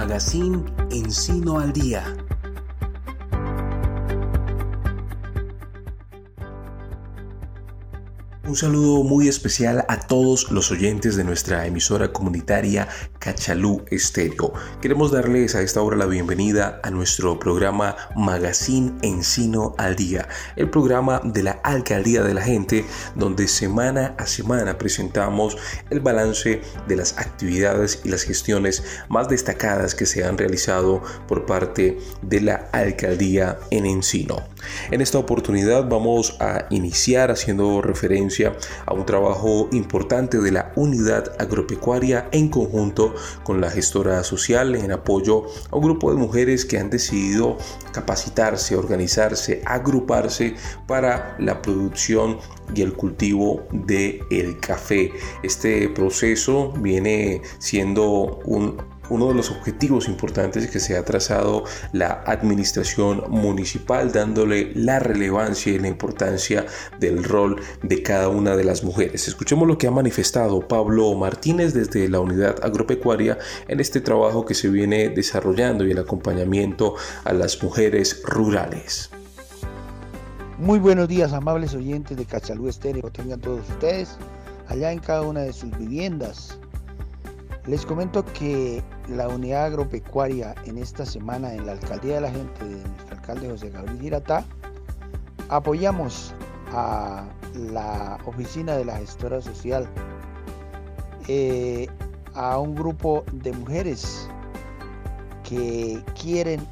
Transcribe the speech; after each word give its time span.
Magazine 0.00 0.62
Encino 0.92 1.58
al 1.58 1.72
Día. 1.72 2.04
Un 8.44 8.54
saludo 8.54 9.02
muy 9.02 9.26
especial 9.26 9.84
a 9.88 9.98
todos 9.98 10.52
los 10.52 10.70
oyentes 10.70 11.16
de 11.16 11.24
nuestra 11.24 11.66
emisora 11.66 12.12
comunitaria 12.12 12.86
Cachalú 13.18 13.84
Estéreo. 13.90 14.52
Queremos 14.80 15.10
darles 15.10 15.54
a 15.54 15.62
esta 15.62 15.82
hora 15.82 15.96
la 15.96 16.06
bienvenida 16.06 16.80
a 16.82 16.90
nuestro 16.90 17.38
programa 17.38 17.96
Magazine 18.16 18.92
Encino 19.02 19.74
al 19.78 19.96
Día, 19.96 20.28
el 20.56 20.70
programa 20.70 21.20
de 21.24 21.42
la 21.42 21.52
Alcaldía 21.64 22.22
de 22.22 22.34
la 22.34 22.42
Gente, 22.42 22.84
donde 23.14 23.48
semana 23.48 24.14
a 24.18 24.26
semana 24.26 24.78
presentamos 24.78 25.56
el 25.90 26.00
balance 26.00 26.62
de 26.86 26.96
las 26.96 27.18
actividades 27.18 28.00
y 28.04 28.08
las 28.08 28.22
gestiones 28.22 28.84
más 29.08 29.28
destacadas 29.28 29.94
que 29.94 30.06
se 30.06 30.24
han 30.24 30.38
realizado 30.38 31.02
por 31.26 31.46
parte 31.46 31.98
de 32.22 32.40
la 32.40 32.68
Alcaldía 32.72 33.58
en 33.70 33.86
Encino. 33.86 34.36
En 34.90 35.00
esta 35.00 35.18
oportunidad 35.18 35.88
vamos 35.88 36.36
a 36.40 36.66
iniciar 36.70 37.30
haciendo 37.30 37.80
referencia 37.82 38.56
a 38.86 38.94
un 38.94 39.06
trabajo 39.06 39.68
importante 39.72 40.38
de 40.38 40.52
la 40.52 40.72
unidad 40.76 41.32
agropecuaria 41.38 42.28
en 42.32 42.48
conjunto 42.48 43.07
con 43.44 43.60
la 43.60 43.70
gestora 43.70 44.22
social 44.24 44.74
en 44.74 44.92
apoyo 44.92 45.44
a 45.70 45.76
un 45.76 45.82
grupo 45.82 46.10
de 46.10 46.16
mujeres 46.16 46.64
que 46.64 46.78
han 46.78 46.90
decidido 46.90 47.56
capacitarse, 47.92 48.76
organizarse, 48.76 49.62
agruparse 49.64 50.54
para 50.86 51.36
la 51.38 51.62
producción 51.62 52.38
y 52.74 52.82
el 52.82 52.92
cultivo 52.94 53.66
el 54.30 54.58
café. 54.60 55.12
Este 55.42 55.88
proceso 55.88 56.72
viene 56.72 57.42
siendo 57.58 58.40
un 58.44 58.97
uno 59.10 59.28
de 59.28 59.34
los 59.34 59.50
objetivos 59.50 60.08
importantes 60.08 60.68
que 60.70 60.80
se 60.80 60.96
ha 60.96 61.04
trazado 61.04 61.64
la 61.92 62.22
administración 62.26 63.24
municipal, 63.28 64.12
dándole 64.12 64.72
la 64.74 64.98
relevancia 64.98 65.72
y 65.72 65.78
la 65.78 65.88
importancia 65.88 66.66
del 67.00 67.24
rol 67.24 67.60
de 67.82 68.02
cada 68.02 68.28
una 68.28 68.56
de 68.56 68.64
las 68.64 68.84
mujeres. 68.84 69.28
Escuchemos 69.28 69.66
lo 69.66 69.78
que 69.78 69.86
ha 69.86 69.90
manifestado 69.90 70.66
Pablo 70.66 71.14
Martínez 71.14 71.74
desde 71.74 72.08
la 72.08 72.20
unidad 72.20 72.56
agropecuaria 72.62 73.38
en 73.68 73.80
este 73.80 74.00
trabajo 74.00 74.44
que 74.44 74.54
se 74.54 74.68
viene 74.68 75.08
desarrollando 75.08 75.86
y 75.86 75.92
el 75.92 75.98
acompañamiento 75.98 76.94
a 77.24 77.32
las 77.32 77.62
mujeres 77.62 78.22
rurales. 78.24 79.10
Muy 80.58 80.80
buenos 80.80 81.08
días, 81.08 81.32
amables 81.32 81.74
oyentes 81.74 82.16
de 82.16 82.24
Cachalú 82.24 82.68
Estéreo. 82.68 83.10
Tengan 83.10 83.40
todos 83.40 83.68
ustedes 83.68 84.16
allá 84.66 84.90
en 84.90 84.98
cada 84.98 85.22
una 85.22 85.40
de 85.40 85.52
sus 85.52 85.76
viviendas 85.78 86.58
les 87.68 87.84
comento 87.84 88.24
que 88.24 88.82
la 89.08 89.28
unidad 89.28 89.66
agropecuaria 89.66 90.54
en 90.64 90.78
esta 90.78 91.04
semana 91.04 91.52
en 91.52 91.66
la 91.66 91.72
alcaldía 91.72 92.14
de 92.14 92.20
la 92.22 92.30
gente 92.30 92.64
de 92.64 92.82
nuestro 92.82 93.16
alcalde 93.16 93.50
José 93.50 93.68
Gabriel 93.68 94.00
Giratá 94.00 94.44
apoyamos 95.50 96.34
a 96.72 97.24
la 97.54 98.18
oficina 98.24 98.74
de 98.74 98.86
la 98.86 98.96
gestora 98.96 99.42
social, 99.42 99.86
eh, 101.28 101.88
a 102.34 102.58
un 102.58 102.74
grupo 102.74 103.24
de 103.32 103.52
mujeres 103.52 104.30
que 105.44 106.02
quieren 106.18 106.66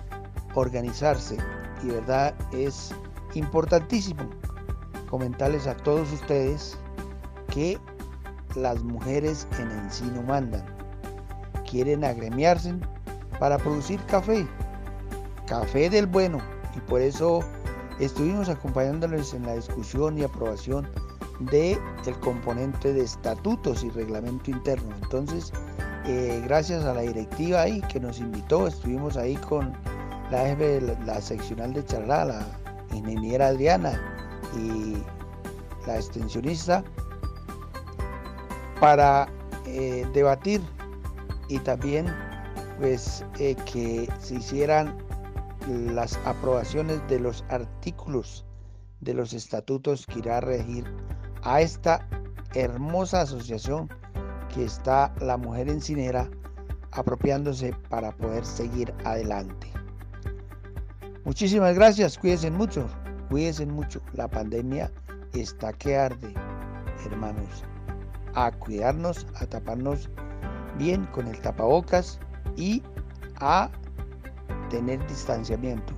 organizarse 0.55 1.37
y 1.83 1.89
verdad 1.89 2.35
es 2.53 2.95
importantísimo 3.35 4.31
comentarles 5.11 5.67
a 5.67 5.77
todos 5.77 6.11
ustedes 6.11 6.79
que 7.49 7.79
las 8.55 8.83
mujeres 8.83 9.47
en 9.59 9.71
Encino 9.71 10.23
mandan 10.23 10.76
quieren 11.69 12.05
agremiarse 12.05 12.75
para 13.39 13.59
producir 13.59 14.01
café, 14.07 14.47
café 15.47 15.91
del 15.91 16.07
bueno, 16.07 16.39
y 16.75 16.81
por 16.81 17.01
eso 17.01 17.41
estuvimos 18.01 18.49
acompañándoles 18.49 19.35
en 19.35 19.45
la 19.45 19.55
discusión 19.55 20.19
y 20.19 20.25
aprobación 20.25 20.89
de 21.41 21.79
componente 22.21 22.93
de 22.93 23.03
estatutos 23.03 23.85
y 23.85 23.91
reglamento 23.91 24.51
interno. 24.51 24.95
Entonces, 25.03 25.53
eh, 26.07 26.41
gracias 26.45 26.85
a 26.85 26.95
la 26.95 27.03
directiva 27.03 27.63
ahí 27.63 27.81
que 27.93 28.01
nos 28.01 28.21
invitó, 28.21 28.67
estuvimos 28.67 29.17
ahí 29.17 29.37
con 29.37 29.73
la 30.31 30.47
jefe 30.47 30.81
de 30.81 30.97
la, 31.05 31.21
seccional 31.21 31.73
de 31.73 31.85
Charlá, 31.85 32.25
la 32.25 32.97
ingeniera 32.97 33.49
Adriana 33.49 34.01
y 34.57 34.97
la 35.87 35.97
extensionista, 35.97 36.85
para 38.81 39.29
eh, 39.67 40.07
debatir 40.13 40.61
y 41.49 41.59
también 41.61 42.07
pues 42.79 43.25
eh, 43.39 43.57
que 43.71 44.09
se 44.19 44.37
hicieran 44.37 44.97
las 45.69 46.17
aprobaciones 46.25 47.01
de 47.09 47.19
los 47.19 47.45
artículos 47.49 48.45
de 49.01 49.15
los 49.15 49.33
estatutos 49.33 50.07
que 50.07 50.21
irá 50.21 50.39
a 50.39 50.41
regir 50.41 50.85
a 51.43 51.61
esta 51.61 52.07
hermosa 52.55 53.23
asociación 53.23 53.89
que 54.55 54.65
está 54.65 55.15
la 55.21 55.37
mujer 55.37 55.69
encinera 55.69 56.31
apropiándose 56.93 57.75
para 57.91 58.11
poder 58.13 58.45
seguir 58.45 58.93
adelante. 59.05 59.71
Muchísimas 61.25 61.75
gracias, 61.75 62.17
cuídense 62.17 62.51
mucho, 62.51 62.87
cuídense 63.29 63.67
mucho. 63.67 64.01
La 64.15 64.29
pandemia 64.29 64.91
está 65.35 65.73
que 65.73 65.97
arde, 65.97 66.33
hermanos. 67.05 67.65
A 68.35 68.51
cuidarnos, 68.53 69.27
a 69.41 69.47
taparnos 69.47 70.09
bien 70.79 71.05
con 71.07 71.29
el 71.29 71.41
tapabocas 71.41 72.19
y 72.57 72.83
a 73.41 73.71
tener 74.71 75.05
distanciamiento. 75.07 75.95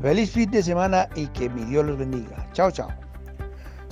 Feliz 0.00 0.30
fin 0.30 0.50
de 0.50 0.62
semana 0.62 1.08
y 1.14 1.26
que 1.28 1.48
mi 1.48 1.64
Dios 1.64 1.84
los 1.84 1.98
bendiga. 1.98 2.46
Chao, 2.52 2.70
chao. 2.70 2.88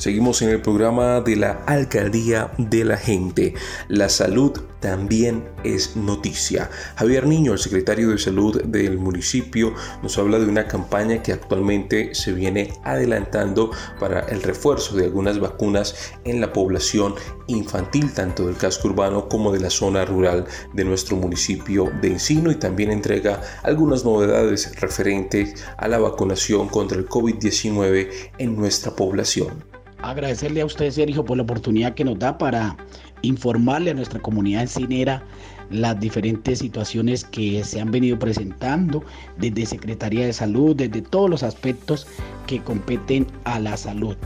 Seguimos 0.04 0.42
en 0.42 0.50
el 0.50 0.60
programa 0.60 1.22
de 1.22 1.34
la 1.34 1.62
Alcaldía 1.64 2.52
de 2.58 2.84
la 2.84 2.98
Gente. 2.98 3.54
La 3.88 4.10
salud 4.10 4.52
también 4.80 5.48
es 5.64 5.96
noticia. 5.96 6.68
Javier 6.96 7.26
Niño, 7.26 7.54
el 7.54 7.58
secretario 7.58 8.10
de 8.10 8.18
Salud 8.18 8.62
del 8.64 8.98
municipio, 8.98 9.72
nos 10.02 10.18
habla 10.18 10.38
de 10.38 10.44
una 10.44 10.68
campaña 10.68 11.22
que 11.22 11.32
actualmente 11.32 12.14
se 12.14 12.34
viene 12.34 12.74
adelantando 12.84 13.70
para 13.98 14.20
el 14.28 14.42
refuerzo 14.42 14.94
de 14.94 15.04
algunas 15.04 15.40
vacunas 15.40 16.12
en 16.24 16.38
la 16.42 16.52
población 16.52 17.14
infantil, 17.46 18.12
tanto 18.12 18.46
del 18.46 18.58
casco 18.58 18.88
urbano 18.88 19.26
como 19.26 19.52
de 19.52 19.60
la 19.60 19.70
zona 19.70 20.04
rural 20.04 20.44
de 20.74 20.84
nuestro 20.84 21.16
municipio 21.16 21.90
de 22.02 22.08
Encino 22.08 22.50
y 22.50 22.56
también 22.56 22.90
entrega 22.90 23.40
algunas 23.62 24.04
novedades 24.04 24.78
referentes 24.78 25.64
a 25.78 25.88
la 25.88 25.96
vacunación 25.96 26.68
contra 26.68 26.98
el 26.98 27.08
COVID-19 27.08 28.32
en 28.36 28.54
nuestra 28.54 28.94
población 28.94 29.73
agradecerle 30.10 30.60
a 30.60 30.66
usted, 30.66 30.90
Sergio, 30.90 31.24
por 31.24 31.36
la 31.36 31.42
oportunidad 31.42 31.94
que 31.94 32.04
nos 32.04 32.18
da 32.18 32.36
para 32.36 32.76
informarle 33.22 33.90
a 33.90 33.94
nuestra 33.94 34.20
comunidad 34.20 34.62
encinera 34.62 35.22
las 35.70 35.98
diferentes 35.98 36.58
situaciones 36.58 37.24
que 37.24 37.64
se 37.64 37.80
han 37.80 37.90
venido 37.90 38.18
presentando 38.18 39.02
desde 39.38 39.66
Secretaría 39.66 40.26
de 40.26 40.32
Salud, 40.32 40.76
desde 40.76 41.00
todos 41.00 41.30
los 41.30 41.42
aspectos 41.42 42.06
que 42.46 42.62
competen 42.62 43.26
a 43.44 43.58
la 43.58 43.76
salud. 43.76 44.16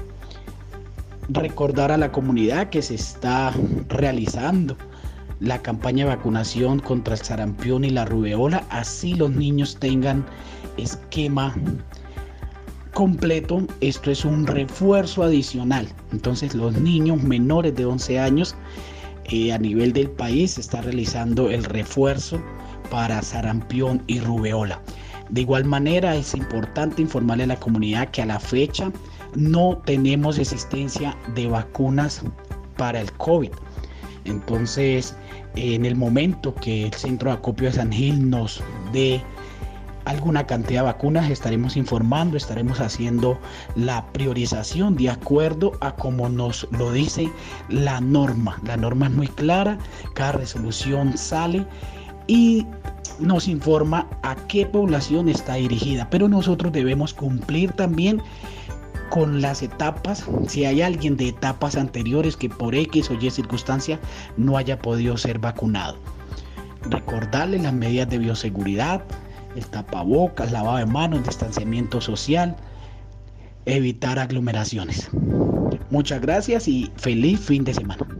Recordar 1.28 1.92
a 1.92 1.96
la 1.96 2.10
comunidad 2.10 2.70
que 2.70 2.82
se 2.82 2.96
está 2.96 3.52
realizando 3.88 4.76
la 5.40 5.62
campaña 5.62 6.04
de 6.04 6.16
vacunación 6.16 6.80
contra 6.80 7.14
el 7.14 7.20
sarampión 7.20 7.84
y 7.84 7.90
la 7.90 8.04
rubeola, 8.04 8.64
así 8.70 9.14
los 9.14 9.30
niños 9.30 9.76
tengan 9.78 10.26
esquema 10.76 11.54
completo, 12.92 13.66
esto 13.80 14.10
es 14.10 14.24
un 14.24 14.46
refuerzo 14.46 15.22
adicional. 15.22 15.88
Entonces 16.12 16.54
los 16.54 16.74
niños 16.74 17.22
menores 17.22 17.74
de 17.74 17.84
11 17.84 18.18
años 18.18 18.54
eh, 19.24 19.52
a 19.52 19.58
nivel 19.58 19.92
del 19.92 20.10
país 20.10 20.52
se 20.52 20.60
está 20.60 20.80
realizando 20.80 21.50
el 21.50 21.64
refuerzo 21.64 22.42
para 22.90 23.22
sarampión 23.22 24.02
y 24.06 24.20
rubeola. 24.20 24.80
De 25.30 25.42
igual 25.42 25.64
manera 25.64 26.16
es 26.16 26.34
importante 26.34 27.02
informarle 27.02 27.44
a 27.44 27.48
la 27.48 27.60
comunidad 27.60 28.08
que 28.10 28.22
a 28.22 28.26
la 28.26 28.40
fecha 28.40 28.90
no 29.34 29.76
tenemos 29.84 30.38
existencia 30.38 31.16
de 31.34 31.46
vacunas 31.46 32.22
para 32.78 33.00
el 33.00 33.12
COVID. 33.12 33.50
Entonces, 34.24 35.14
en 35.56 35.84
el 35.84 35.96
momento 35.96 36.54
que 36.54 36.86
el 36.86 36.94
Centro 36.94 37.30
de 37.30 37.36
Acopio 37.36 37.68
de 37.68 37.74
San 37.74 37.92
Gil 37.92 38.30
nos 38.30 38.62
dé 38.92 39.20
alguna 40.08 40.46
cantidad 40.46 40.80
de 40.80 40.86
vacunas, 40.86 41.30
estaremos 41.30 41.76
informando, 41.76 42.36
estaremos 42.36 42.80
haciendo 42.80 43.38
la 43.76 44.06
priorización 44.12 44.96
de 44.96 45.10
acuerdo 45.10 45.72
a 45.80 45.94
como 45.94 46.28
nos 46.28 46.66
lo 46.70 46.92
dice 46.92 47.30
la 47.68 48.00
norma. 48.00 48.58
La 48.64 48.76
norma 48.76 49.06
es 49.06 49.12
muy 49.12 49.28
clara, 49.28 49.78
cada 50.14 50.32
resolución 50.32 51.18
sale 51.18 51.66
y 52.26 52.66
nos 53.18 53.48
informa 53.48 54.08
a 54.22 54.34
qué 54.34 54.64
población 54.64 55.28
está 55.28 55.54
dirigida, 55.54 56.08
pero 56.10 56.28
nosotros 56.28 56.72
debemos 56.72 57.12
cumplir 57.12 57.72
también 57.72 58.22
con 59.10 59.40
las 59.40 59.62
etapas, 59.62 60.24
si 60.46 60.64
hay 60.64 60.82
alguien 60.82 61.16
de 61.16 61.28
etapas 61.28 61.76
anteriores 61.76 62.36
que 62.36 62.48
por 62.48 62.74
X 62.74 63.10
o 63.10 63.14
Y 63.14 63.30
circunstancia 63.30 63.98
no 64.36 64.56
haya 64.56 64.78
podido 64.78 65.16
ser 65.16 65.38
vacunado. 65.38 65.96
recordarles 66.90 67.62
las 67.62 67.72
medidas 67.74 68.08
de 68.08 68.18
bioseguridad, 68.18 69.02
el 69.56 69.66
tapabocas, 69.66 70.52
lavado 70.52 70.78
de 70.78 70.86
manos, 70.86 71.24
distanciamiento 71.24 72.00
social, 72.00 72.56
evitar 73.66 74.18
aglomeraciones. 74.18 75.08
Muchas 75.90 76.20
gracias 76.20 76.68
y 76.68 76.90
feliz 76.96 77.40
fin 77.40 77.64
de 77.64 77.74
semana. 77.74 78.17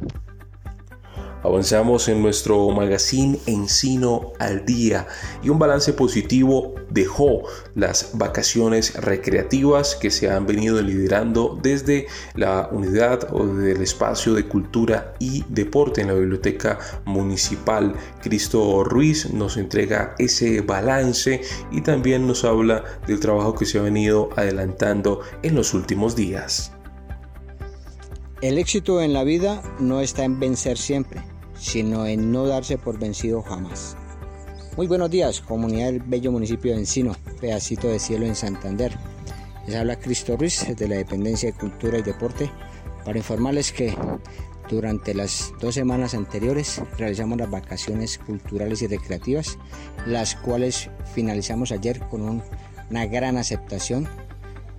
Avanzamos 1.48 2.08
en 2.08 2.20
nuestro 2.20 2.68
magazine 2.72 3.38
Encino 3.46 4.34
al 4.38 4.66
Día 4.66 5.06
y 5.42 5.48
un 5.48 5.58
balance 5.58 5.94
positivo 5.94 6.74
dejó 6.90 7.44
las 7.74 8.10
vacaciones 8.18 8.94
recreativas 8.96 9.96
que 9.96 10.10
se 10.10 10.30
han 10.30 10.46
venido 10.46 10.82
liderando 10.82 11.58
desde 11.62 12.06
la 12.34 12.68
unidad 12.70 13.32
o 13.32 13.46
del 13.46 13.80
espacio 13.80 14.34
de 14.34 14.44
cultura 14.44 15.14
y 15.20 15.42
deporte 15.48 16.02
en 16.02 16.08
la 16.08 16.14
biblioteca 16.14 16.80
municipal. 17.06 17.94
Cristo 18.22 18.84
Ruiz 18.84 19.32
nos 19.32 19.56
entrega 19.56 20.14
ese 20.18 20.60
balance 20.60 21.40
y 21.72 21.80
también 21.80 22.26
nos 22.26 22.44
habla 22.44 22.84
del 23.06 23.20
trabajo 23.20 23.54
que 23.54 23.64
se 23.64 23.78
ha 23.78 23.82
venido 23.82 24.28
adelantando 24.36 25.22
en 25.42 25.54
los 25.54 25.72
últimos 25.72 26.14
días. 26.14 26.72
El 28.40 28.58
éxito 28.58 29.00
en 29.00 29.14
la 29.14 29.24
vida 29.24 29.62
no 29.80 30.00
está 30.00 30.22
en 30.22 30.38
vencer 30.38 30.78
siempre, 30.78 31.24
sino 31.58 32.06
en 32.06 32.32
no 32.32 32.46
darse 32.46 32.78
por 32.78 32.98
vencido 32.98 33.42
jamás. 33.42 33.96
Muy 34.76 34.86
buenos 34.86 35.10
días, 35.10 35.40
comunidad 35.40 35.86
del 35.86 36.00
bello 36.00 36.30
municipio 36.30 36.72
de 36.72 36.78
Encino, 36.78 37.16
pedacito 37.40 37.88
de 37.88 37.98
cielo 37.98 38.26
en 38.26 38.36
Santander. 38.36 38.96
Les 39.66 39.76
habla 39.76 39.98
Cristo 39.98 40.36
Ruiz 40.36 40.64
de 40.76 40.88
la 40.88 40.96
Dependencia 40.96 41.50
de 41.50 41.58
Cultura 41.58 41.98
y 41.98 42.02
Deporte 42.02 42.50
para 43.04 43.18
informarles 43.18 43.72
que 43.72 43.94
durante 44.70 45.14
las 45.14 45.52
dos 45.60 45.74
semanas 45.74 46.14
anteriores 46.14 46.80
realizamos 46.96 47.38
las 47.38 47.50
vacaciones 47.50 48.18
culturales 48.18 48.82
y 48.82 48.86
recreativas, 48.86 49.58
las 50.06 50.36
cuales 50.36 50.90
finalizamos 51.14 51.72
ayer 51.72 52.00
con 52.08 52.22
una 52.90 53.06
gran 53.06 53.36
aceptación 53.36 54.08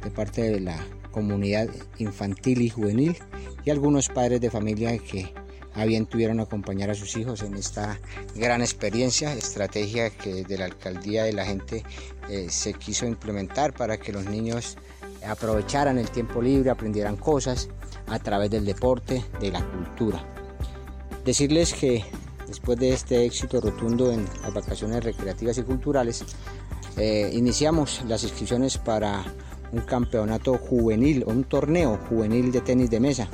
de 0.04 0.12
parte 0.12 0.44
de 0.44 0.60
la 0.60 0.78
comunidad 1.12 1.68
infantil 1.98 2.62
y 2.62 2.70
juvenil 2.70 3.18
y 3.66 3.70
algunos 3.70 4.10
padres 4.10 4.40
de 4.42 4.50
familia 4.50 4.98
que 4.98 5.34
a 5.80 5.86
bien 5.86 6.06
tuvieron 6.06 6.40
acompañar 6.40 6.90
a 6.90 6.96
sus 6.96 7.16
hijos 7.16 7.42
en 7.42 7.56
esta 7.56 8.00
gran 8.36 8.62
experiencia, 8.62 9.34
estrategia 9.34 10.10
que 10.10 10.44
de 10.44 10.58
la 10.58 10.66
alcaldía 10.66 11.24
de 11.24 11.34
la 11.34 11.46
gente 11.46 11.84
eh, 12.30 12.48
se 12.50 12.74
quiso 12.74 13.06
implementar 13.06 13.74
para 13.74 13.98
que 13.98 14.12
los 14.12 14.26
niños 14.26 14.78
aprovecharan 15.26 15.98
el 15.98 16.10
tiempo 16.10 16.42
libre, 16.42 16.70
aprendieran 16.70 17.16
cosas 17.16 17.70
a 18.08 18.20
través 18.20 18.50
del 18.50 18.66
deporte, 18.66 19.24
de 19.40 19.52
la 19.52 19.64
cultura. 19.64 20.24
Decirles 21.24 21.74
que 21.74 22.04
después 22.48 22.78
de 22.78 22.94
este 22.94 23.26
éxito 23.26 23.62
rotundo 23.62 24.12
en 24.12 24.26
las 24.42 24.54
vacaciones 24.54 25.04
recreativas 25.04 25.58
y 25.58 25.64
culturales, 25.64 26.24
eh, 26.98 27.30
iniciamos 27.34 28.02
las 28.08 28.24
inscripciones 28.24 28.78
para 28.78 29.24
un 29.72 29.82
campeonato 29.82 30.58
juvenil 30.58 31.24
un 31.28 31.44
torneo 31.44 32.00
juvenil 32.10 32.52
de 32.52 32.62
tenis 32.62 32.90
de 32.90 33.00
mesa, 33.00 33.30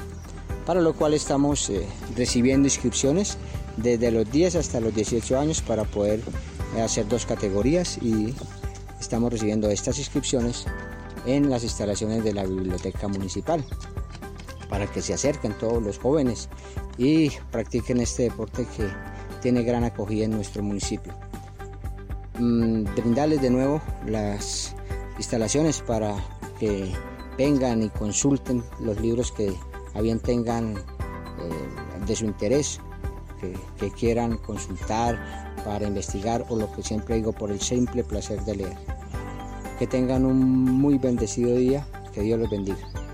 para 0.65 0.81
lo 0.81 0.93
cual 0.93 1.13
estamos 1.13 1.69
eh, 1.69 1.85
recibiendo 2.15 2.67
inscripciones 2.67 3.37
desde 3.77 4.11
los 4.11 4.29
10 4.31 4.55
hasta 4.55 4.79
los 4.79 4.93
18 4.95 5.37
años 5.39 5.61
para 5.61 5.83
poder 5.83 6.21
eh, 6.75 6.81
hacer 6.81 7.07
dos 7.07 7.25
categorías 7.25 7.97
y 8.01 8.33
estamos 8.99 9.31
recibiendo 9.31 9.69
estas 9.69 9.99
inscripciones 9.99 10.65
en 11.25 11.49
las 11.49 11.63
instalaciones 11.63 12.23
de 12.23 12.33
la 12.33 12.45
biblioteca 12.45 13.07
municipal 13.07 13.63
para 14.69 14.87
que 14.87 15.01
se 15.01 15.13
acerquen 15.13 15.53
todos 15.53 15.81
los 15.81 15.99
jóvenes 15.99 16.49
y 16.97 17.29
practiquen 17.51 17.99
este 17.99 18.23
deporte 18.23 18.65
que 18.75 18.87
tiene 19.41 19.63
gran 19.63 19.83
acogida 19.83 20.25
en 20.25 20.31
nuestro 20.31 20.63
municipio. 20.63 21.13
Mm, 22.39 22.83
brindarles 22.95 23.41
de 23.41 23.49
nuevo 23.49 23.81
las 24.07 24.75
instalaciones 25.17 25.81
para 25.81 26.15
que 26.59 26.91
vengan 27.37 27.83
y 27.83 27.89
consulten 27.89 28.63
los 28.79 28.99
libros 28.99 29.31
que 29.31 29.55
bien 30.01 30.19
tengan 30.19 30.75
eh, 30.75 32.05
de 32.05 32.15
su 32.15 32.25
interés, 32.25 32.79
que, 33.39 33.53
que 33.77 33.91
quieran 33.91 34.37
consultar 34.37 35.53
para 35.63 35.87
investigar 35.87 36.45
o 36.49 36.55
lo 36.55 36.71
que 36.71 36.83
siempre 36.83 37.15
digo 37.15 37.33
por 37.33 37.51
el 37.51 37.59
simple 37.59 38.03
placer 38.03 38.41
de 38.45 38.55
leer. 38.55 38.77
Que 39.79 39.87
tengan 39.87 40.25
un 40.25 40.39
muy 40.39 40.97
bendecido 40.97 41.55
día, 41.55 41.85
que 42.13 42.21
Dios 42.21 42.39
los 42.39 42.49
bendiga. 42.49 43.04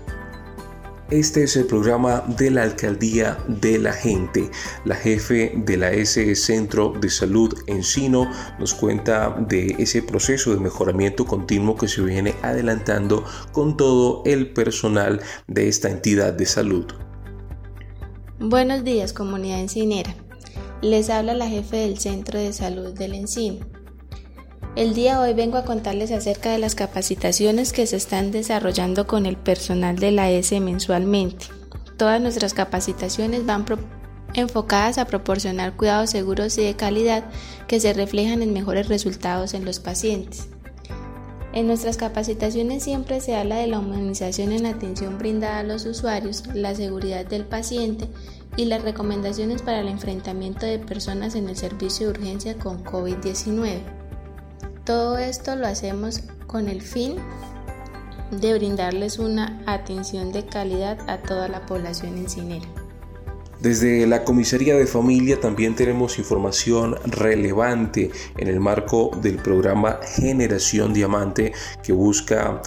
Este 1.12 1.42
es 1.42 1.56
el 1.56 1.66
programa 1.66 2.24
de 2.26 2.50
la 2.50 2.62
Alcaldía 2.62 3.36
de 3.46 3.78
la 3.78 3.92
Gente. 3.92 4.50
La 4.86 4.94
jefe 4.94 5.52
de 5.54 5.76
la 5.76 5.90
S 5.90 6.34
Centro 6.36 6.94
de 6.98 7.10
Salud 7.10 7.52
Encino 7.66 8.30
nos 8.58 8.72
cuenta 8.72 9.36
de 9.46 9.76
ese 9.78 10.02
proceso 10.02 10.54
de 10.54 10.60
mejoramiento 10.60 11.26
continuo 11.26 11.76
que 11.76 11.86
se 11.86 12.00
viene 12.00 12.34
adelantando 12.40 13.26
con 13.52 13.76
todo 13.76 14.22
el 14.24 14.54
personal 14.54 15.20
de 15.48 15.68
esta 15.68 15.90
entidad 15.90 16.32
de 16.32 16.46
salud. 16.46 16.86
Buenos 18.40 18.82
días, 18.82 19.12
comunidad 19.12 19.60
encinera. 19.60 20.14
Les 20.80 21.10
habla 21.10 21.34
la 21.34 21.46
jefe 21.46 21.76
del 21.76 21.98
Centro 21.98 22.38
de 22.38 22.54
Salud 22.54 22.94
del 22.94 23.12
Encino. 23.12 23.81
El 24.74 24.94
día 24.94 25.18
de 25.18 25.28
hoy 25.28 25.34
vengo 25.34 25.58
a 25.58 25.66
contarles 25.66 26.10
acerca 26.12 26.50
de 26.50 26.58
las 26.58 26.74
capacitaciones 26.74 27.74
que 27.74 27.86
se 27.86 27.96
están 27.96 28.30
desarrollando 28.30 29.06
con 29.06 29.26
el 29.26 29.36
personal 29.36 29.98
de 29.98 30.12
la 30.12 30.30
S 30.30 30.58
mensualmente. 30.60 31.44
Todas 31.98 32.22
nuestras 32.22 32.54
capacitaciones 32.54 33.44
van 33.44 33.66
enfocadas 34.32 34.96
a 34.96 35.04
proporcionar 35.04 35.76
cuidados 35.76 36.08
seguros 36.08 36.56
y 36.56 36.64
de 36.64 36.74
calidad 36.74 37.24
que 37.66 37.80
se 37.80 37.92
reflejan 37.92 38.40
en 38.40 38.54
mejores 38.54 38.88
resultados 38.88 39.52
en 39.52 39.66
los 39.66 39.78
pacientes. 39.78 40.48
En 41.52 41.66
nuestras 41.66 41.98
capacitaciones 41.98 42.82
siempre 42.82 43.20
se 43.20 43.36
habla 43.36 43.56
de 43.56 43.66
la 43.66 43.78
humanización 43.78 44.52
en 44.52 44.62
la 44.62 44.70
atención 44.70 45.18
brindada 45.18 45.58
a 45.58 45.64
los 45.64 45.84
usuarios, 45.84 46.46
la 46.54 46.74
seguridad 46.74 47.26
del 47.26 47.44
paciente 47.44 48.08
y 48.56 48.64
las 48.64 48.80
recomendaciones 48.80 49.60
para 49.60 49.80
el 49.80 49.88
enfrentamiento 49.88 50.64
de 50.64 50.78
personas 50.78 51.34
en 51.34 51.50
el 51.50 51.58
servicio 51.58 52.06
de 52.06 52.18
urgencia 52.18 52.58
con 52.58 52.82
COVID-19. 52.82 54.01
Todo 54.84 55.16
esto 55.18 55.54
lo 55.54 55.66
hacemos 55.66 56.22
con 56.48 56.68
el 56.68 56.82
fin 56.82 57.16
de 58.32 58.54
brindarles 58.54 59.18
una 59.18 59.62
atención 59.66 60.32
de 60.32 60.46
calidad 60.46 60.98
a 61.08 61.18
toda 61.18 61.48
la 61.48 61.66
población 61.66 62.16
encinera. 62.16 62.66
Desde 63.62 64.08
la 64.08 64.24
Comisaría 64.24 64.74
de 64.74 64.88
Familia 64.88 65.38
también 65.38 65.76
tenemos 65.76 66.18
información 66.18 66.96
relevante 67.04 68.10
en 68.36 68.48
el 68.48 68.58
marco 68.58 69.12
del 69.22 69.36
programa 69.36 70.00
Generación 70.16 70.92
Diamante 70.92 71.52
que 71.80 71.92
busca 71.92 72.60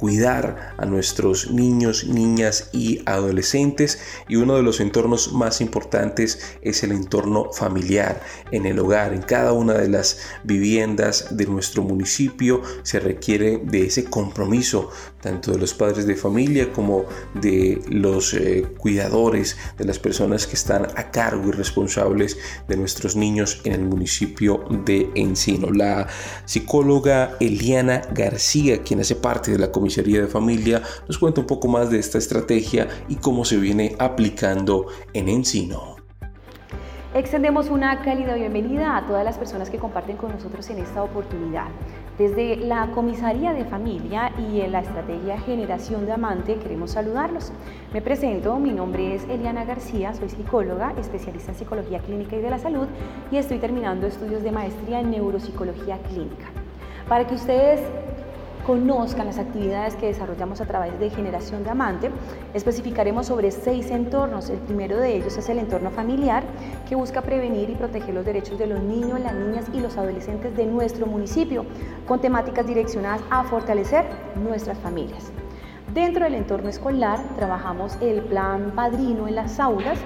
cuidar 0.00 0.74
a 0.78 0.86
nuestros 0.86 1.50
niños, 1.50 2.06
niñas 2.06 2.70
y 2.72 3.02
adolescentes 3.04 4.00
y 4.28 4.36
uno 4.36 4.56
de 4.56 4.62
los 4.62 4.80
entornos 4.80 5.34
más 5.34 5.60
importantes 5.60 6.56
es 6.62 6.82
el 6.82 6.92
entorno 6.92 7.52
familiar, 7.52 8.22
en 8.50 8.64
el 8.64 8.78
hogar, 8.78 9.12
en 9.12 9.20
cada 9.20 9.52
una 9.52 9.74
de 9.74 9.90
las 9.90 10.20
viviendas 10.42 11.36
de 11.36 11.44
nuestro 11.44 11.82
municipio 11.82 12.62
se 12.82 12.98
requiere 12.98 13.58
de 13.62 13.84
ese 13.84 14.04
compromiso 14.04 14.90
tanto 15.20 15.52
de 15.52 15.58
los 15.58 15.74
padres 15.74 16.06
de 16.06 16.16
familia 16.16 16.72
como 16.72 17.04
de 17.34 17.82
los 17.88 18.32
eh, 18.34 18.66
cuidadores, 18.78 19.56
de 19.76 19.84
las 19.84 19.98
personas 19.98 20.46
que 20.46 20.54
están 20.54 20.86
a 20.96 21.10
cargo 21.10 21.48
y 21.48 21.52
responsables 21.52 22.38
de 22.68 22.76
nuestros 22.76 23.16
niños 23.16 23.60
en 23.64 23.72
el 23.74 23.82
municipio 23.82 24.64
de 24.86 25.10
Encino. 25.14 25.70
La 25.70 26.08
psicóloga 26.44 27.36
Eliana 27.40 28.02
García, 28.12 28.82
quien 28.82 29.00
hace 29.00 29.16
parte 29.16 29.50
de 29.50 29.58
la 29.58 29.70
comisaría 29.90 30.20
de 30.20 30.28
familia, 30.28 30.82
nos 31.08 31.18
cuenta 31.18 31.40
un 31.40 31.48
poco 31.48 31.66
más 31.66 31.90
de 31.90 31.98
esta 31.98 32.16
estrategia 32.16 32.86
y 33.08 33.16
cómo 33.16 33.44
se 33.44 33.56
viene 33.56 33.96
aplicando 33.98 34.86
en 35.12 35.28
Encino. 35.28 35.96
Extendemos 37.12 37.70
una 37.70 38.00
cálida 38.02 38.36
bienvenida 38.36 38.96
a 38.96 39.04
todas 39.04 39.24
las 39.24 39.36
personas 39.36 39.68
que 39.68 39.78
comparten 39.78 40.16
con 40.16 40.30
nosotros 40.30 40.70
en 40.70 40.78
esta 40.78 41.02
oportunidad. 41.02 41.66
Desde 42.18 42.54
la 42.54 42.92
Comisaría 42.92 43.52
de 43.52 43.64
Familia 43.64 44.30
y 44.38 44.60
en 44.60 44.70
la 44.70 44.78
Estrategia 44.78 45.40
Generación 45.40 46.06
de 46.06 46.12
Amante 46.12 46.54
queremos 46.54 46.92
saludarlos. 46.92 47.50
Me 47.92 48.00
presento, 48.00 48.60
mi 48.60 48.70
nombre 48.70 49.16
es 49.16 49.24
Eliana 49.28 49.64
García, 49.64 50.14
soy 50.14 50.28
psicóloga, 50.28 50.94
especialista 51.00 51.50
en 51.50 51.58
psicología 51.58 51.98
clínica 51.98 52.36
y 52.36 52.42
de 52.42 52.50
la 52.50 52.60
salud 52.60 52.86
y 53.32 53.38
estoy 53.38 53.58
terminando 53.58 54.06
estudios 54.06 54.44
de 54.44 54.52
maestría 54.52 55.00
en 55.00 55.10
neuropsicología 55.10 55.98
clínica. 55.98 56.46
Para 57.08 57.26
que 57.26 57.34
ustedes 57.34 57.80
conozcan 58.70 59.26
las 59.26 59.40
actividades 59.40 59.96
que 59.96 60.06
desarrollamos 60.06 60.60
a 60.60 60.64
través 60.64 60.96
de 61.00 61.10
Generación 61.10 61.64
de 61.64 61.70
Amante, 61.70 62.08
especificaremos 62.54 63.26
sobre 63.26 63.50
seis 63.50 63.90
entornos. 63.90 64.48
El 64.48 64.58
primero 64.58 64.96
de 64.96 65.16
ellos 65.16 65.36
es 65.36 65.48
el 65.48 65.58
entorno 65.58 65.90
familiar, 65.90 66.44
que 66.88 66.94
busca 66.94 67.20
prevenir 67.20 67.68
y 67.68 67.74
proteger 67.74 68.14
los 68.14 68.24
derechos 68.24 68.60
de 68.60 68.68
los 68.68 68.80
niños, 68.80 69.18
las 69.18 69.34
niñas 69.34 69.64
y 69.72 69.80
los 69.80 69.96
adolescentes 69.96 70.56
de 70.56 70.66
nuestro 70.66 71.06
municipio, 71.06 71.66
con 72.06 72.20
temáticas 72.20 72.64
direccionadas 72.64 73.22
a 73.28 73.42
fortalecer 73.42 74.04
nuestras 74.36 74.78
familias. 74.78 75.32
Dentro 75.92 76.22
del 76.22 76.34
entorno 76.34 76.68
escolar 76.68 77.18
trabajamos 77.34 77.98
el 78.00 78.22
plan 78.22 78.70
padrino 78.76 79.26
en 79.26 79.34
las 79.34 79.58
aulas, 79.58 79.98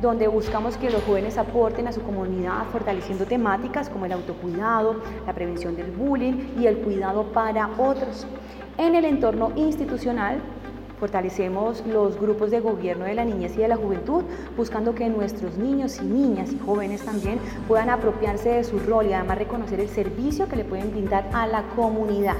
donde 0.00 0.28
buscamos 0.28 0.76
que 0.76 0.90
los 0.90 1.02
jóvenes 1.02 1.38
aporten 1.38 1.88
a 1.88 1.92
su 1.92 2.02
comunidad 2.02 2.64
fortaleciendo 2.72 3.26
temáticas 3.26 3.88
como 3.88 4.06
el 4.06 4.12
autocuidado, 4.12 4.96
la 5.26 5.34
prevención 5.34 5.76
del 5.76 5.90
bullying 5.90 6.54
y 6.58 6.66
el 6.66 6.78
cuidado 6.78 7.24
para 7.32 7.68
otros. 7.78 8.26
En 8.78 8.94
el 8.94 9.04
entorno 9.04 9.52
institucional 9.56 10.40
Fortalecemos 11.00 11.82
los 11.86 12.20
grupos 12.20 12.50
de 12.50 12.60
gobierno 12.60 13.06
de 13.06 13.14
la 13.14 13.24
niñez 13.24 13.56
y 13.56 13.62
de 13.62 13.68
la 13.68 13.76
juventud, 13.76 14.22
buscando 14.54 14.94
que 14.94 15.08
nuestros 15.08 15.56
niños 15.56 15.98
y 15.98 16.04
niñas 16.04 16.52
y 16.52 16.58
jóvenes 16.58 17.00
también 17.00 17.38
puedan 17.66 17.88
apropiarse 17.88 18.50
de 18.50 18.64
su 18.64 18.78
rol 18.80 19.06
y 19.06 19.14
además 19.14 19.38
reconocer 19.38 19.80
el 19.80 19.88
servicio 19.88 20.46
que 20.46 20.56
le 20.56 20.64
pueden 20.64 20.90
brindar 20.90 21.26
a 21.32 21.46
la 21.46 21.62
comunidad. 21.74 22.36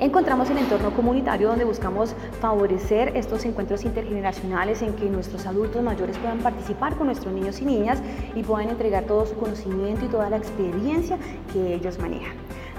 Encontramos 0.00 0.50
el 0.50 0.58
entorno 0.58 0.90
comunitario 0.90 1.48
donde 1.48 1.64
buscamos 1.64 2.14
favorecer 2.40 3.16
estos 3.16 3.44
encuentros 3.44 3.84
intergeneracionales 3.84 4.82
en 4.82 4.94
que 4.94 5.04
nuestros 5.08 5.46
adultos 5.46 5.82
mayores 5.82 6.18
puedan 6.18 6.38
participar 6.38 6.96
con 6.96 7.06
nuestros 7.06 7.32
niños 7.32 7.60
y 7.60 7.64
niñas 7.64 8.02
y 8.34 8.42
puedan 8.42 8.70
entregar 8.70 9.04
todo 9.04 9.24
su 9.24 9.36
conocimiento 9.36 10.04
y 10.04 10.08
toda 10.08 10.28
la 10.30 10.36
experiencia 10.36 11.16
que 11.52 11.74
ellos 11.74 11.98
manejan. 12.00 12.34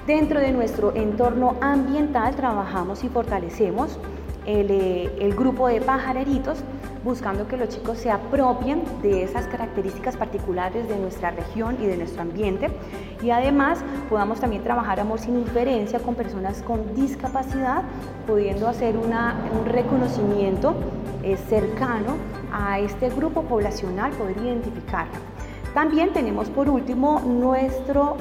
Dentro 0.05 0.41
de 0.41 0.51
nuestro 0.51 0.93
entorno 0.93 1.55
ambiental 1.62 2.36
trabajamos 2.36 3.03
y 3.05 3.10
fortalecemos 3.10 3.98
eh, 4.45 5.15
el, 5.19 5.36
grupo 5.36 5.67
de 5.67 5.81
pajareritos, 5.81 6.60
buscando 7.05 7.47
que 7.47 7.55
los 7.55 7.69
chicos 7.69 8.00
se 8.00 8.09
apropien 8.09 8.83
de 9.03 9.24
esas 9.24 9.45
características 9.47 10.17
particulares 10.17 10.89
de 10.89 10.97
nuestra 10.97 11.29
región 11.29 11.77
y 11.79 11.85
de 11.85 11.97
nuestro 11.97 12.24
ambiente 12.24 12.71
y 13.21 13.29
además 13.29 13.79
podamos 14.09 14.39
también 14.39 14.63
trabajar 14.63 15.00
amor 15.00 15.19
sin 15.19 15.38
inferencia 15.38 16.00
con 16.00 16.15
personas 16.15 16.63
con 16.63 16.95
discapacidad, 16.95 17.83
pudiendo 18.25 18.67
hacer 18.67 18.95
un 18.97 19.65
reconocimiento 19.65 20.74
eh, 21.21 21.38
cercano 21.47 22.15
a 22.51 22.79
este 22.79 23.09
grupo 23.09 23.43
poblacional, 23.43 24.12
poder 24.13 24.38
identificarlo. 24.38 25.13
También 25.75 26.12
tenemos 26.12 26.50
por 26.50 26.69
último 26.69 27.19
nuestro 27.19 28.17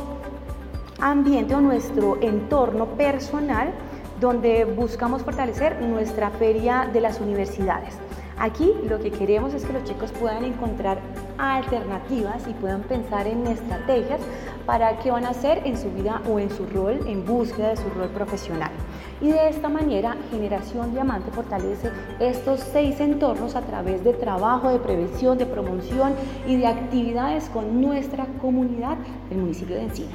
ambiente 1.01 1.55
o 1.55 1.61
nuestro 1.61 2.21
entorno 2.21 2.87
personal 2.87 3.73
donde 4.21 4.65
buscamos 4.65 5.23
fortalecer 5.23 5.81
nuestra 5.81 6.31
feria 6.31 6.89
de 6.93 7.01
las 7.01 7.21
universidades. 7.21 8.04
Aquí 8.39 8.73
lo 8.89 8.99
que 8.99 9.11
queremos 9.11 9.55
es 9.55 9.65
que 9.65 9.73
los 9.73 9.85
chicos 9.85 10.11
puedan 10.13 10.45
encontrar 10.45 10.99
alternativas 11.39 12.43
y 12.49 12.53
puedan 12.55 12.83
pensar 12.83 13.27
en 13.27 13.47
estrategias 13.47 14.21
para 14.67 14.99
qué 14.99 15.11
van 15.11 15.25
a 15.25 15.31
hacer 15.31 15.63
en 15.65 15.79
su 15.79 15.91
vida 15.91 16.21
o 16.29 16.39
en 16.39 16.51
su 16.51 16.67
rol, 16.67 17.01
en 17.07 17.25
búsqueda 17.25 17.71
de 17.71 17.77
su 17.77 17.89
rol 17.91 18.09
profesional. 18.09 18.73
Y 19.21 19.29
de 19.29 19.49
esta 19.49 19.69
manera, 19.69 20.17
Generación 20.31 20.93
Diamante 20.93 21.31
fortalece 21.31 21.91
estos 22.19 22.61
seis 22.61 22.99
entornos 23.01 23.55
a 23.55 23.63
través 23.63 24.03
de 24.03 24.13
trabajo, 24.13 24.71
de 24.71 24.79
prevención, 24.79 25.39
de 25.39 25.47
promoción 25.47 26.15
y 26.47 26.57
de 26.57 26.67
actividades 26.67 27.45
con 27.51 27.81
nuestra 27.81 28.27
comunidad 28.41 28.97
del 29.29 29.39
municipio 29.39 29.77
de 29.77 29.85
Encina. 29.85 30.13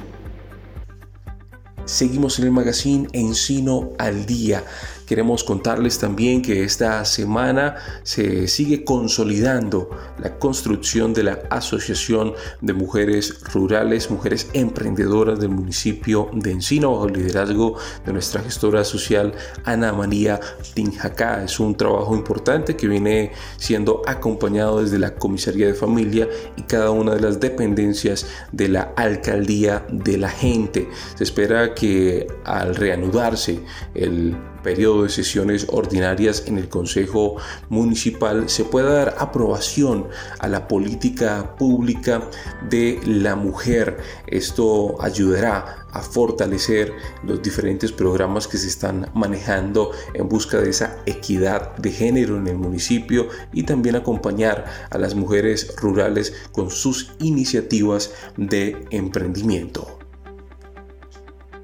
Seguimos 1.86 2.38
en 2.38 2.44
el 2.44 2.52
magazine 2.52 3.08
Encino 3.12 3.88
al 3.98 4.26
Día. 4.26 4.62
Queremos 5.10 5.42
contarles 5.42 5.98
también 5.98 6.40
que 6.40 6.62
esta 6.62 7.04
semana 7.04 7.74
se 8.04 8.46
sigue 8.46 8.84
consolidando 8.84 9.90
la 10.20 10.38
construcción 10.38 11.12
de 11.12 11.24
la 11.24 11.40
Asociación 11.50 12.34
de 12.60 12.74
Mujeres 12.74 13.40
Rurales, 13.52 14.08
Mujeres 14.08 14.48
Emprendedoras 14.52 15.40
del 15.40 15.48
municipio 15.48 16.30
de 16.32 16.52
Encino, 16.52 16.92
bajo 16.92 17.08
el 17.08 17.14
liderazgo 17.14 17.76
de 18.06 18.12
nuestra 18.12 18.40
gestora 18.42 18.84
social 18.84 19.34
Ana 19.64 19.92
María 19.92 20.38
Tinjacá. 20.74 21.42
Es 21.42 21.58
un 21.58 21.76
trabajo 21.76 22.14
importante 22.14 22.76
que 22.76 22.86
viene 22.86 23.32
siendo 23.56 24.02
acompañado 24.06 24.80
desde 24.80 25.00
la 25.00 25.16
Comisaría 25.16 25.66
de 25.66 25.74
Familia 25.74 26.28
y 26.56 26.62
cada 26.62 26.92
una 26.92 27.16
de 27.16 27.20
las 27.20 27.40
dependencias 27.40 28.26
de 28.52 28.68
la 28.68 28.92
Alcaldía 28.94 29.84
de 29.90 30.18
la 30.18 30.28
Gente. 30.28 30.88
Se 31.16 31.24
espera 31.24 31.74
que 31.74 32.28
al 32.44 32.76
reanudarse 32.76 33.58
el 33.94 34.36
periodo 34.62 35.04
de 35.04 35.08
sesiones 35.08 35.66
ordinarias 35.70 36.44
en 36.46 36.58
el 36.58 36.68
Consejo 36.68 37.36
Municipal 37.68 38.48
se 38.48 38.64
pueda 38.64 38.92
dar 38.92 39.14
aprobación 39.18 40.08
a 40.38 40.48
la 40.48 40.68
política 40.68 41.56
pública 41.56 42.22
de 42.68 43.00
la 43.04 43.36
mujer. 43.36 43.98
Esto 44.26 45.00
ayudará 45.00 45.86
a 45.92 46.02
fortalecer 46.02 46.92
los 47.24 47.42
diferentes 47.42 47.92
programas 47.92 48.46
que 48.46 48.58
se 48.58 48.68
están 48.68 49.10
manejando 49.14 49.90
en 50.14 50.28
busca 50.28 50.60
de 50.60 50.70
esa 50.70 50.98
equidad 51.06 51.76
de 51.76 51.90
género 51.90 52.36
en 52.36 52.46
el 52.46 52.56
municipio 52.56 53.28
y 53.52 53.64
también 53.64 53.96
acompañar 53.96 54.64
a 54.90 54.98
las 54.98 55.14
mujeres 55.14 55.74
rurales 55.76 56.32
con 56.52 56.70
sus 56.70 57.12
iniciativas 57.18 58.12
de 58.36 58.86
emprendimiento. 58.90 59.99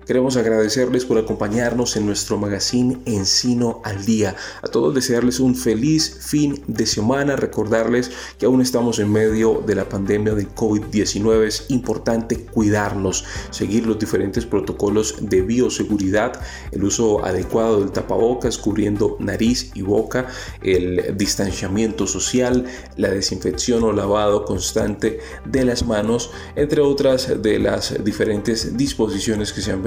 Queremos 0.07 0.37
agradecerles 0.37 1.05
por 1.05 1.19
acompañarnos 1.19 1.97
en 1.97 2.07
nuestro 2.07 2.39
magazine 2.39 3.01
Encino 3.07 3.81
al 3.83 4.05
Día. 4.05 4.37
A 4.63 4.69
todos 4.69 4.95
desearles 4.95 5.41
un 5.41 5.57
feliz 5.57 6.19
fin 6.21 6.63
de 6.69 6.87
semana. 6.87 7.35
Recordarles 7.35 8.13
que 8.39 8.47
aún 8.47 8.61
estamos 8.61 9.01
en 9.01 9.11
medio 9.11 9.65
de 9.67 9.75
la 9.75 9.89
pandemia 9.89 10.35
de 10.35 10.47
COVID-19. 10.47 11.47
Es 11.49 11.65
importante 11.71 12.37
cuidarnos, 12.37 13.25
seguir 13.51 13.85
los 13.85 13.99
diferentes 13.99 14.47
protocolos 14.47 15.17
de 15.23 15.43
bioseguridad, 15.43 16.41
el 16.71 16.85
uso 16.85 17.25
adecuado 17.25 17.81
del 17.81 17.91
tapabocas 17.91 18.59
cubriendo 18.59 19.17
nariz 19.19 19.73
y 19.75 19.83
boca, 19.83 20.29
el 20.63 21.17
distanciamiento 21.17 22.07
social, 22.07 22.65
la 22.97 23.11
desinfección 23.11 23.83
o 23.83 23.91
lavado 23.91 24.45
constante 24.45 25.19
de 25.45 25.65
las 25.65 25.85
manos, 25.85 26.31
entre 26.55 26.81
otras 26.81 27.43
de 27.43 27.59
las 27.59 28.05
diferentes 28.05 28.77
disposiciones 28.77 29.53
que 29.53 29.63
se 29.63 29.73
han 29.73 29.83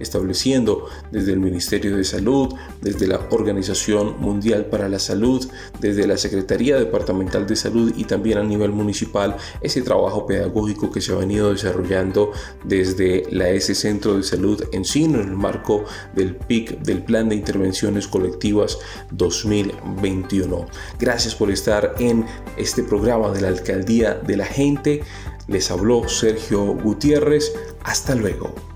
estableciendo 0.00 0.86
desde 1.10 1.32
el 1.32 1.40
Ministerio 1.40 1.96
de 1.96 2.04
Salud, 2.04 2.54
desde 2.80 3.06
la 3.06 3.20
Organización 3.30 4.20
Mundial 4.20 4.66
para 4.66 4.88
la 4.88 4.98
Salud, 4.98 5.46
desde 5.80 6.06
la 6.06 6.16
Secretaría 6.16 6.76
Departamental 6.76 7.46
de 7.46 7.56
Salud 7.56 7.92
y 7.96 8.04
también 8.04 8.38
a 8.38 8.42
nivel 8.42 8.70
municipal 8.70 9.36
ese 9.60 9.82
trabajo 9.82 10.26
pedagógico 10.26 10.90
que 10.90 11.00
se 11.00 11.12
ha 11.12 11.16
venido 11.16 11.52
desarrollando 11.52 12.32
desde 12.64 13.24
la 13.30 13.48
S 13.50 13.74
Centro 13.74 14.16
de 14.16 14.22
Salud 14.22 14.62
en 14.72 14.84
Sino 14.84 15.20
en 15.20 15.28
el 15.28 15.36
marco 15.36 15.84
del 16.14 16.34
PIC 16.34 16.80
del 16.80 17.02
Plan 17.02 17.28
de 17.28 17.36
Intervenciones 17.36 18.08
Colectivas 18.08 18.78
2021. 19.12 20.66
Gracias 20.98 21.34
por 21.34 21.50
estar 21.50 21.94
en 21.98 22.24
este 22.56 22.82
programa 22.82 23.30
de 23.30 23.40
la 23.42 23.48
Alcaldía 23.48 24.14
de 24.14 24.36
la 24.36 24.46
Gente. 24.46 25.02
Les 25.48 25.70
habló 25.70 26.08
Sergio 26.08 26.74
Gutiérrez. 26.74 27.52
Hasta 27.84 28.14
luego. 28.14 28.75